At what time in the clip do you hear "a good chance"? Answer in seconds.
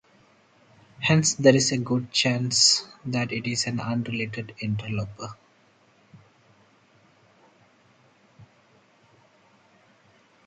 1.71-2.87